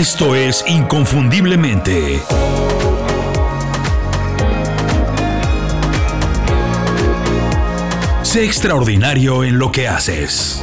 [0.00, 2.22] Esto es Inconfundiblemente.
[8.22, 10.62] Sé extraordinario en lo que haces.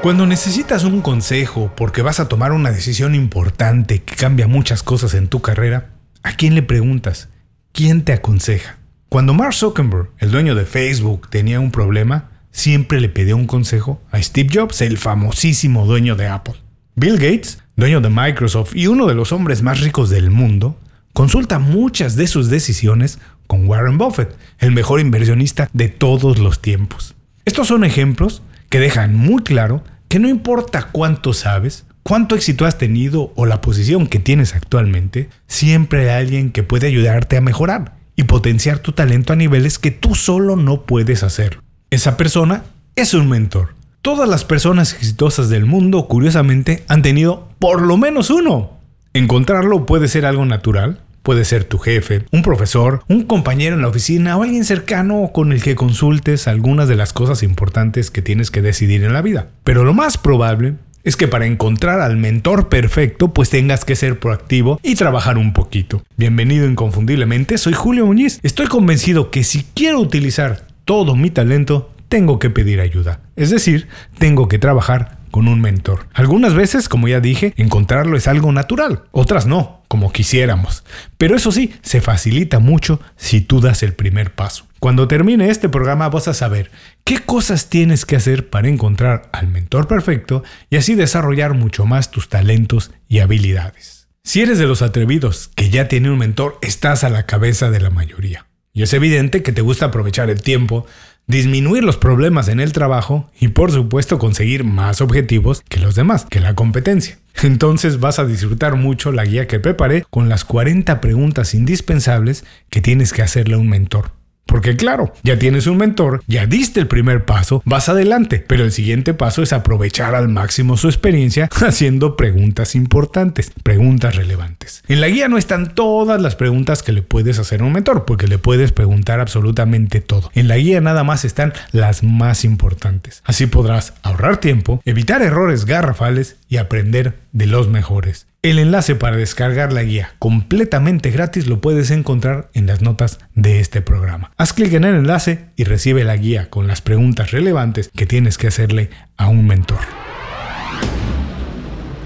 [0.00, 5.14] Cuando necesitas un consejo porque vas a tomar una decisión importante que cambia muchas cosas
[5.14, 5.90] en tu carrera,
[6.22, 7.30] ¿a quién le preguntas?
[7.72, 8.78] ¿Quién te aconseja?
[9.08, 14.00] Cuando Mark Zuckerberg, el dueño de Facebook, tenía un problema, siempre le pidió un consejo
[14.12, 16.63] a Steve Jobs, el famosísimo dueño de Apple.
[16.96, 20.78] Bill Gates, dueño de Microsoft y uno de los hombres más ricos del mundo,
[21.12, 27.16] consulta muchas de sus decisiones con Warren Buffett, el mejor inversionista de todos los tiempos.
[27.44, 32.78] Estos son ejemplos que dejan muy claro que no importa cuánto sabes, cuánto éxito has
[32.78, 37.96] tenido o la posición que tienes actualmente, siempre hay alguien que puede ayudarte a mejorar
[38.14, 41.58] y potenciar tu talento a niveles que tú solo no puedes hacer.
[41.90, 42.62] Esa persona
[42.94, 43.74] es un mentor.
[44.04, 48.72] Todas las personas exitosas del mundo, curiosamente, han tenido por lo menos uno.
[49.14, 53.88] Encontrarlo puede ser algo natural, Puede ser tu jefe, un profesor, un compañero en la
[53.88, 58.50] oficina o alguien cercano con el que consultes algunas de las cosas importantes que tienes
[58.50, 59.48] que decidir en la vida.
[59.64, 64.20] Pero lo más probable es que para encontrar al mentor perfecto pues tengas que ser
[64.20, 66.02] proactivo y trabajar un poquito.
[66.18, 68.38] Bienvenido inconfundiblemente, soy Julio Muñiz.
[68.42, 73.18] Estoy convencido que si quiero utilizar todo mi talento, tengo que pedir ayuda.
[73.34, 73.88] Es decir,
[74.20, 76.06] tengo que trabajar con un mentor.
[76.14, 80.84] Algunas veces, como ya dije, encontrarlo es algo natural, otras no, como quisiéramos.
[81.18, 84.64] Pero eso sí, se facilita mucho si tú das el primer paso.
[84.78, 86.70] Cuando termine este programa vas a saber
[87.02, 92.12] qué cosas tienes que hacer para encontrar al mentor perfecto y así desarrollar mucho más
[92.12, 94.06] tus talentos y habilidades.
[94.22, 97.80] Si eres de los atrevidos que ya tiene un mentor, estás a la cabeza de
[97.80, 98.46] la mayoría.
[98.76, 100.84] Y es evidente que te gusta aprovechar el tiempo,
[101.26, 106.26] disminuir los problemas en el trabajo y por supuesto conseguir más objetivos que los demás,
[106.28, 107.18] que la competencia.
[107.42, 112.80] Entonces vas a disfrutar mucho la guía que preparé con las 40 preguntas indispensables que
[112.80, 114.12] tienes que hacerle a un mentor.
[114.46, 118.72] Porque claro, ya tienes un mentor, ya diste el primer paso, vas adelante, pero el
[118.72, 124.82] siguiente paso es aprovechar al máximo su experiencia haciendo preguntas importantes, preguntas relevantes.
[124.88, 128.04] En la guía no están todas las preguntas que le puedes hacer a un mentor,
[128.04, 130.30] porque le puedes preguntar absolutamente todo.
[130.34, 133.22] En la guía nada más están las más importantes.
[133.24, 138.26] Así podrás ahorrar tiempo, evitar errores garrafales y aprender de los mejores.
[138.44, 143.58] El enlace para descargar la guía completamente gratis lo puedes encontrar en las notas de
[143.58, 144.32] este programa.
[144.36, 148.36] Haz clic en el enlace y recibe la guía con las preguntas relevantes que tienes
[148.36, 149.78] que hacerle a un mentor.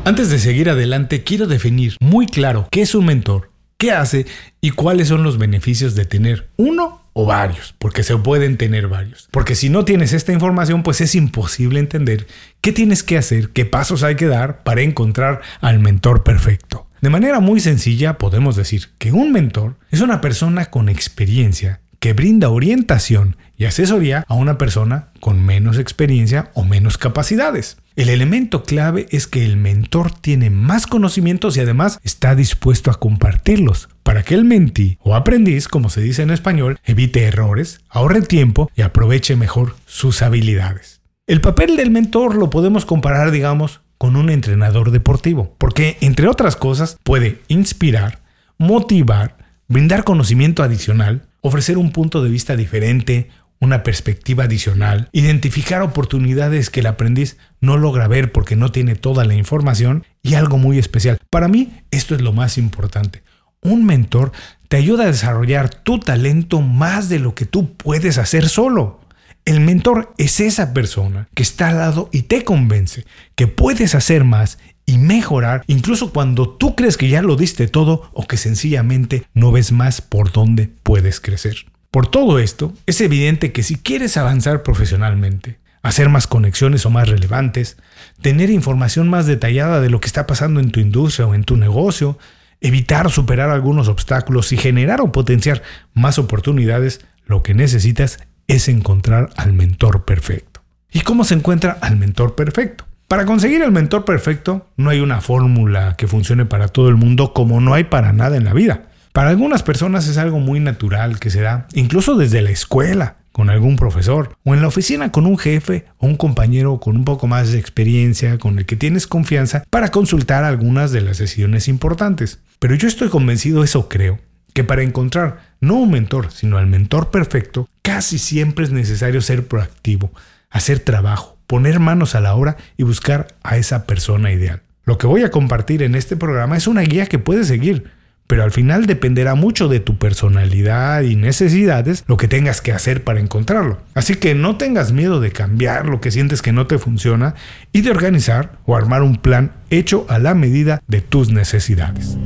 [0.04, 4.26] Antes de seguir adelante, quiero definir muy claro qué es un mentor, qué hace
[4.60, 9.28] y cuáles son los beneficios de tener uno o varios, porque se pueden tener varios.
[9.30, 12.26] Porque si no tienes esta información, pues es imposible entender
[12.60, 16.88] qué tienes que hacer, qué pasos hay que dar para encontrar al mentor perfecto.
[17.00, 22.12] De manera muy sencilla podemos decir que un mentor es una persona con experiencia que
[22.12, 27.76] brinda orientación y asesoría a una persona con menos experiencia o menos capacidades.
[27.96, 33.00] El elemento clave es que el mentor tiene más conocimientos y además está dispuesto a
[33.00, 38.22] compartirlos para que el mentí o aprendiz, como se dice en español, evite errores, ahorre
[38.22, 41.02] tiempo y aproveche mejor sus habilidades.
[41.26, 46.54] El papel del mentor lo podemos comparar, digamos, con un entrenador deportivo, porque entre otras
[46.54, 48.20] cosas puede inspirar,
[48.56, 49.36] motivar,
[49.66, 53.28] brindar conocimiento adicional, ofrecer un punto de vista diferente,
[53.60, 59.24] una perspectiva adicional, identificar oportunidades que el aprendiz no logra ver porque no tiene toda
[59.24, 61.18] la información y algo muy especial.
[61.30, 63.22] Para mí esto es lo más importante.
[63.60, 64.32] Un mentor
[64.68, 69.00] te ayuda a desarrollar tu talento más de lo que tú puedes hacer solo.
[69.44, 73.04] El mentor es esa persona que está al lado y te convence
[73.34, 78.10] que puedes hacer más y mejorar incluso cuando tú crees que ya lo diste todo
[78.12, 81.66] o que sencillamente no ves más por dónde puedes crecer.
[81.90, 87.08] Por todo esto, es evidente que si quieres avanzar profesionalmente, hacer más conexiones o más
[87.08, 87.78] relevantes,
[88.20, 91.56] tener información más detallada de lo que está pasando en tu industria o en tu
[91.56, 92.18] negocio,
[92.60, 95.62] evitar superar algunos obstáculos y generar o potenciar
[95.94, 98.18] más oportunidades, lo que necesitas
[98.48, 100.62] es encontrar al mentor perfecto.
[100.90, 102.84] ¿Y cómo se encuentra al mentor perfecto?
[103.06, 107.32] Para conseguir el mentor perfecto no hay una fórmula que funcione para todo el mundo
[107.32, 108.87] como no hay para nada en la vida.
[109.12, 113.50] Para algunas personas es algo muy natural que se da, incluso desde la escuela, con
[113.50, 117.28] algún profesor, o en la oficina con un jefe o un compañero con un poco
[117.28, 122.40] más de experiencia, con el que tienes confianza para consultar algunas de las decisiones importantes.
[122.58, 124.18] Pero yo estoy convencido, eso creo,
[124.54, 129.46] que para encontrar no un mentor, sino al mentor perfecto, casi siempre es necesario ser
[129.46, 130.10] proactivo,
[130.50, 134.62] hacer trabajo, poner manos a la obra y buscar a esa persona ideal.
[134.84, 137.90] Lo que voy a compartir en este programa es una guía que puedes seguir,
[138.28, 143.02] pero al final dependerá mucho de tu personalidad y necesidades lo que tengas que hacer
[143.02, 143.80] para encontrarlo.
[143.94, 147.34] Así que no tengas miedo de cambiar lo que sientes que no te funciona
[147.72, 152.16] y de organizar o armar un plan hecho a la medida de tus necesidades.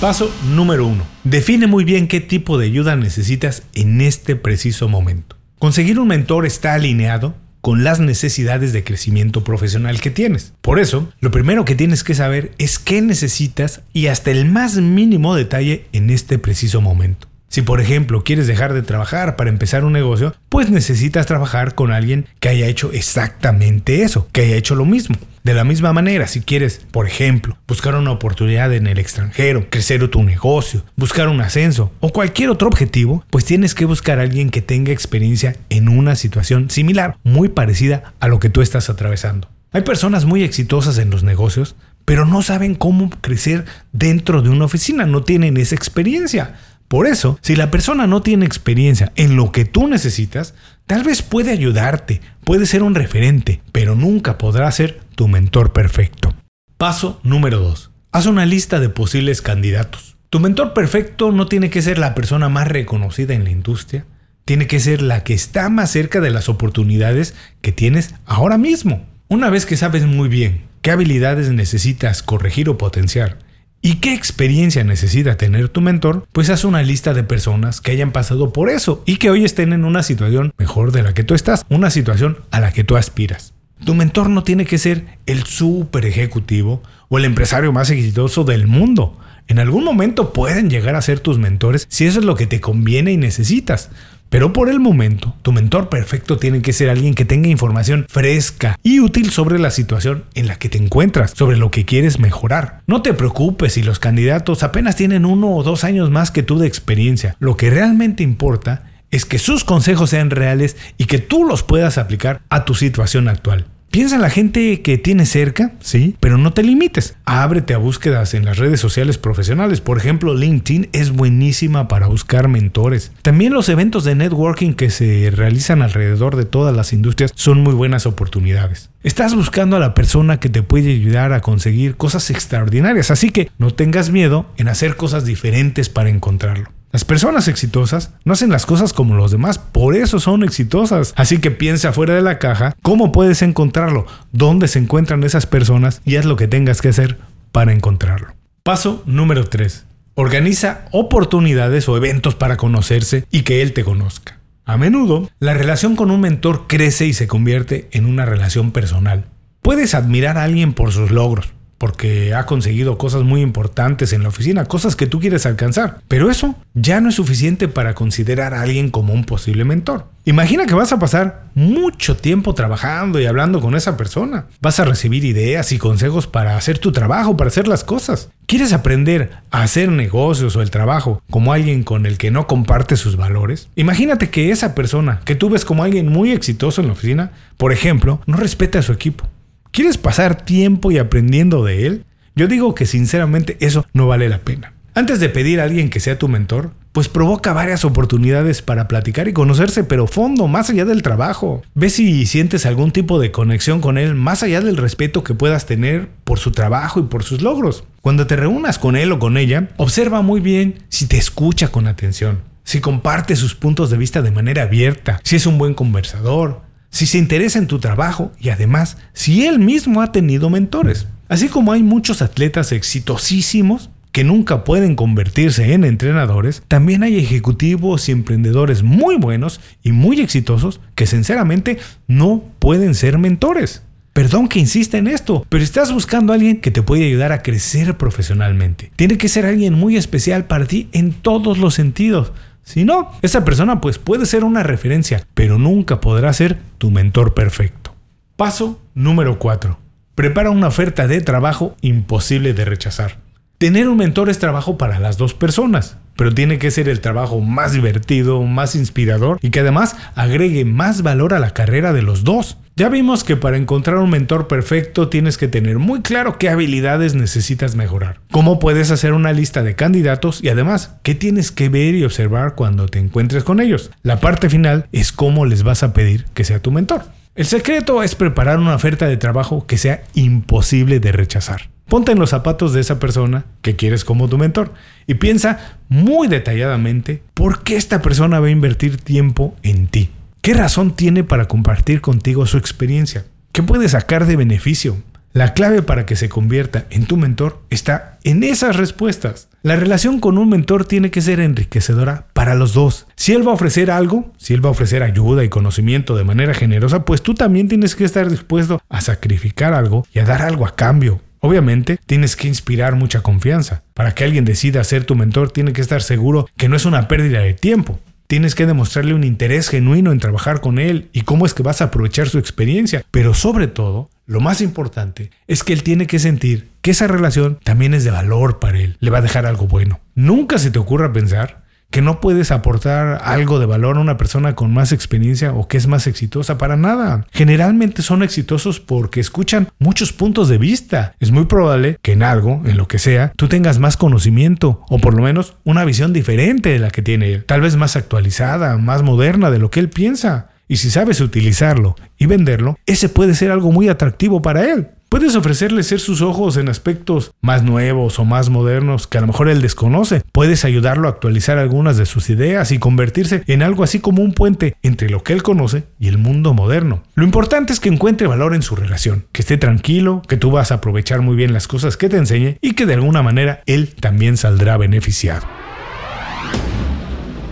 [0.00, 1.02] Paso número 1.
[1.24, 5.36] Define muy bien qué tipo de ayuda necesitas en este preciso momento.
[5.58, 7.34] Conseguir un mentor está alineado
[7.66, 10.52] con las necesidades de crecimiento profesional que tienes.
[10.60, 14.76] Por eso, lo primero que tienes que saber es qué necesitas y hasta el más
[14.76, 17.26] mínimo detalle en este preciso momento.
[17.56, 21.90] Si por ejemplo quieres dejar de trabajar para empezar un negocio, pues necesitas trabajar con
[21.90, 25.16] alguien que haya hecho exactamente eso, que haya hecho lo mismo.
[25.42, 30.06] De la misma manera, si quieres, por ejemplo, buscar una oportunidad en el extranjero, crecer
[30.08, 34.50] tu negocio, buscar un ascenso o cualquier otro objetivo, pues tienes que buscar a alguien
[34.50, 39.48] que tenga experiencia en una situación similar, muy parecida a lo que tú estás atravesando.
[39.72, 41.74] Hay personas muy exitosas en los negocios,
[42.04, 46.54] pero no saben cómo crecer dentro de una oficina, no tienen esa experiencia.
[46.88, 50.54] Por eso, si la persona no tiene experiencia en lo que tú necesitas,
[50.86, 56.34] tal vez puede ayudarte, puede ser un referente, pero nunca podrá ser tu mentor perfecto.
[56.76, 57.90] Paso número 2.
[58.12, 60.16] Haz una lista de posibles candidatos.
[60.30, 64.04] Tu mentor perfecto no tiene que ser la persona más reconocida en la industria,
[64.44, 69.04] tiene que ser la que está más cerca de las oportunidades que tienes ahora mismo.
[69.28, 73.38] Una vez que sabes muy bien qué habilidades necesitas corregir o potenciar,
[73.86, 76.26] ¿Y qué experiencia necesita tener tu mentor?
[76.32, 79.72] Pues haz una lista de personas que hayan pasado por eso y que hoy estén
[79.72, 82.96] en una situación mejor de la que tú estás, una situación a la que tú
[82.96, 83.54] aspiras.
[83.84, 88.66] Tu mentor no tiene que ser el super ejecutivo o el empresario más exitoso del
[88.66, 89.20] mundo.
[89.46, 92.60] En algún momento pueden llegar a ser tus mentores si eso es lo que te
[92.60, 93.90] conviene y necesitas.
[94.28, 98.78] Pero por el momento, tu mentor perfecto tiene que ser alguien que tenga información fresca
[98.82, 102.80] y útil sobre la situación en la que te encuentras, sobre lo que quieres mejorar.
[102.86, 106.58] No te preocupes si los candidatos apenas tienen uno o dos años más que tú
[106.58, 107.36] de experiencia.
[107.38, 111.96] Lo que realmente importa es que sus consejos sean reales y que tú los puedas
[111.96, 113.66] aplicar a tu situación actual.
[113.96, 117.16] Piensa en la gente que tienes cerca, sí, pero no te limites.
[117.24, 119.80] Ábrete a búsquedas en las redes sociales profesionales.
[119.80, 123.12] Por ejemplo, LinkedIn es buenísima para buscar mentores.
[123.22, 127.72] También los eventos de networking que se realizan alrededor de todas las industrias son muy
[127.72, 128.90] buenas oportunidades.
[129.02, 133.50] Estás buscando a la persona que te puede ayudar a conseguir cosas extraordinarias, así que
[133.56, 136.75] no tengas miedo en hacer cosas diferentes para encontrarlo.
[136.96, 141.12] Las personas exitosas no hacen las cosas como los demás, por eso son exitosas.
[141.14, 146.00] Así que piensa fuera de la caja, cómo puedes encontrarlo, dónde se encuentran esas personas
[146.06, 147.18] y haz lo que tengas que hacer
[147.52, 148.28] para encontrarlo.
[148.62, 149.84] Paso número 3.
[150.14, 154.38] Organiza oportunidades o eventos para conocerse y que él te conozca.
[154.64, 159.26] A menudo, la relación con un mentor crece y se convierte en una relación personal.
[159.60, 164.28] Puedes admirar a alguien por sus logros, porque ha conseguido cosas muy importantes en la
[164.28, 166.00] oficina, cosas que tú quieres alcanzar.
[166.08, 170.06] Pero eso ya no es suficiente para considerar a alguien como un posible mentor.
[170.24, 174.46] Imagina que vas a pasar mucho tiempo trabajando y hablando con esa persona.
[174.60, 178.28] Vas a recibir ideas y consejos para hacer tu trabajo, para hacer las cosas.
[178.46, 182.96] ¿Quieres aprender a hacer negocios o el trabajo como alguien con el que no comparte
[182.96, 183.68] sus valores?
[183.76, 187.72] Imagínate que esa persona que tú ves como alguien muy exitoso en la oficina, por
[187.72, 189.28] ejemplo, no respeta a su equipo
[189.76, 192.06] ¿Quieres pasar tiempo y aprendiendo de él?
[192.34, 194.72] Yo digo que sinceramente eso no vale la pena.
[194.94, 199.28] Antes de pedir a alguien que sea tu mentor, pues provoca varias oportunidades para platicar
[199.28, 201.60] y conocerse, pero fondo, más allá del trabajo.
[201.74, 205.66] Ve si sientes algún tipo de conexión con él, más allá del respeto que puedas
[205.66, 207.84] tener por su trabajo y por sus logros.
[208.00, 211.86] Cuando te reúnas con él o con ella, observa muy bien si te escucha con
[211.86, 216.62] atención, si comparte sus puntos de vista de manera abierta, si es un buen conversador,
[216.96, 221.06] si se interesa en tu trabajo y además si él mismo ha tenido mentores.
[221.28, 228.08] Así como hay muchos atletas exitosísimos que nunca pueden convertirse en entrenadores, también hay ejecutivos
[228.08, 231.76] y emprendedores muy buenos y muy exitosos que sinceramente
[232.06, 233.82] no pueden ser mentores.
[234.14, 237.42] Perdón que insista en esto, pero estás buscando a alguien que te puede ayudar a
[237.42, 238.90] crecer profesionalmente.
[238.96, 242.32] Tiene que ser alguien muy especial para ti en todos los sentidos.
[242.66, 247.32] Si no, esa persona pues puede ser una referencia, pero nunca podrá ser tu mentor
[247.32, 247.94] perfecto.
[248.34, 249.78] Paso número 4.
[250.16, 253.18] Prepara una oferta de trabajo imposible de rechazar.
[253.58, 257.40] Tener un mentor es trabajo para las dos personas, pero tiene que ser el trabajo
[257.40, 262.24] más divertido, más inspirador y que además agregue más valor a la carrera de los
[262.24, 262.58] dos.
[262.78, 267.14] Ya vimos que para encontrar un mentor perfecto tienes que tener muy claro qué habilidades
[267.14, 271.94] necesitas mejorar, cómo puedes hacer una lista de candidatos y además qué tienes que ver
[271.94, 273.90] y observar cuando te encuentres con ellos.
[274.02, 277.04] La parte final es cómo les vas a pedir que sea tu mentor.
[277.34, 281.68] El secreto es preparar una oferta de trabajo que sea imposible de rechazar.
[281.88, 284.72] Ponte en los zapatos de esa persona que quieres como tu mentor
[285.06, 290.10] y piensa muy detalladamente por qué esta persona va a invertir tiempo en ti.
[290.40, 293.24] ¿Qué razón tiene para compartir contigo su experiencia?
[293.52, 294.96] ¿Qué puede sacar de beneficio?
[295.32, 299.48] La clave para que se convierta en tu mentor está en esas respuestas.
[299.62, 303.06] La relación con un mentor tiene que ser enriquecedora para los dos.
[303.16, 306.24] Si él va a ofrecer algo, si él va a ofrecer ayuda y conocimiento de
[306.24, 310.40] manera generosa, pues tú también tienes que estar dispuesto a sacrificar algo y a dar
[310.40, 311.20] algo a cambio.
[311.46, 313.84] Obviamente, tienes que inspirar mucha confianza.
[313.94, 317.06] Para que alguien decida ser tu mentor, tiene que estar seguro que no es una
[317.06, 318.00] pérdida de tiempo.
[318.26, 321.80] Tienes que demostrarle un interés genuino en trabajar con él y cómo es que vas
[321.80, 323.04] a aprovechar su experiencia.
[323.12, 327.60] Pero sobre todo, lo más importante es que él tiene que sentir que esa relación
[327.62, 330.00] también es de valor para él, le va a dejar algo bueno.
[330.16, 334.54] Nunca se te ocurra pensar que no puedes aportar algo de valor a una persona
[334.54, 337.26] con más experiencia o que es más exitosa para nada.
[337.32, 341.14] Generalmente son exitosos porque escuchan muchos puntos de vista.
[341.20, 344.98] Es muy probable que en algo, en lo que sea, tú tengas más conocimiento o
[344.98, 348.76] por lo menos una visión diferente de la que tiene él, tal vez más actualizada,
[348.76, 350.50] más moderna de lo que él piensa.
[350.68, 354.88] Y si sabes utilizarlo y venderlo, ese puede ser algo muy atractivo para él.
[355.08, 359.28] Puedes ofrecerle ser sus ojos en aspectos más nuevos o más modernos que a lo
[359.28, 360.22] mejor él desconoce.
[360.32, 364.32] Puedes ayudarlo a actualizar algunas de sus ideas y convertirse en algo así como un
[364.32, 367.04] puente entre lo que él conoce y el mundo moderno.
[367.14, 370.72] Lo importante es que encuentre valor en su relación, que esté tranquilo, que tú vas
[370.72, 373.94] a aprovechar muy bien las cosas que te enseñe y que de alguna manera él
[373.94, 375.46] también saldrá beneficiado.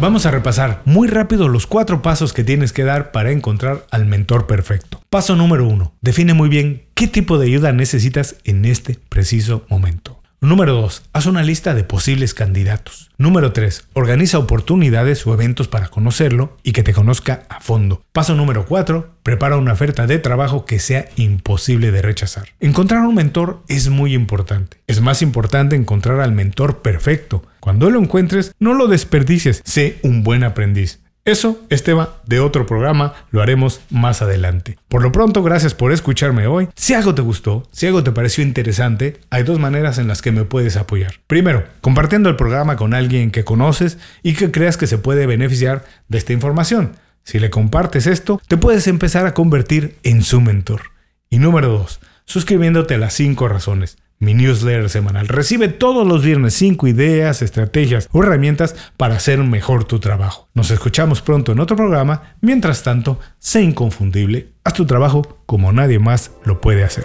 [0.01, 4.07] Vamos a repasar muy rápido los cuatro pasos que tienes que dar para encontrar al
[4.07, 5.01] mentor perfecto.
[5.09, 5.95] Paso número uno.
[6.01, 10.21] Define muy bien qué tipo de ayuda necesitas en este preciso momento.
[10.41, 11.05] Número 2.
[11.15, 13.11] Haz una lista de posibles candidatos.
[13.17, 13.89] Número 3.
[13.95, 18.03] Organiza oportunidades o eventos para conocerlo y que te conozca a fondo.
[18.13, 19.15] Paso número 4.
[19.23, 22.49] Prepara una oferta de trabajo que sea imposible de rechazar.
[22.61, 24.77] Encontrar un mentor es muy importante.
[24.87, 27.43] Es más importante encontrar al mentor perfecto.
[27.59, 29.63] Cuando lo encuentres, no lo desperdicies.
[29.65, 31.01] Sé un buen aprendiz.
[31.25, 34.77] Eso, Esteban, de otro programa, lo haremos más adelante.
[34.89, 36.69] Por lo pronto, gracias por escucharme hoy.
[36.75, 40.33] Si algo te gustó, si algo te pareció interesante, hay dos maneras en las que
[40.33, 41.15] me puedes apoyar.
[41.27, 45.87] Primero, compartiendo el programa con alguien que conoces y que creas que se puede beneficiar
[46.09, 46.93] de esta información.
[47.23, 50.83] Si le compartes esto, te puedes empezar a convertir en su mentor.
[51.31, 55.29] Y número dos, suscribiéndote a las 5 razones mi newsletter semanal.
[55.29, 60.49] Recibe todos los viernes 5 ideas, estrategias o herramientas para hacer mejor tu trabajo.
[60.55, 62.35] Nos escuchamos pronto en otro programa.
[62.41, 64.53] Mientras tanto, sé inconfundible.
[64.65, 67.05] Haz tu trabajo como nadie más lo puede hacer.